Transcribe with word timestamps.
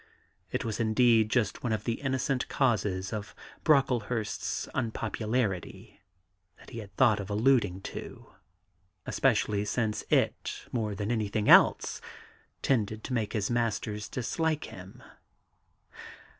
It 0.49 0.65
was 0.65 0.79
indeed 0.79 1.29
just 1.29 1.61
one 1.63 1.71
of 1.71 1.83
the 1.83 2.01
innocent 2.01 2.47
causes 2.47 3.13
of 3.13 3.35
Brocklehurst's 3.63 4.67
unpopularity 4.73 6.01
that 6.57 6.71
he 6.71 6.79
had 6.79 6.91
thought 6.95 7.19
of 7.19 7.29
alluding 7.29 7.81
to, 7.81 8.33
especially 9.05 9.63
since 9.63 10.01
it, 10.09 10.65
more 10.71 10.95
than 10.95 11.11
anything 11.11 11.47
else, 11.47 12.01
tended 12.63 13.03
to 13.03 13.13
make 13.13 13.33
his 13.33 13.51
masters 13.51 14.09
dislike 14.09 14.63
him. 14.63 15.03